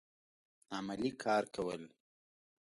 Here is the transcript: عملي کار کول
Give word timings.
عملي 0.77 1.11
کار 1.23 1.43
کول 1.55 1.81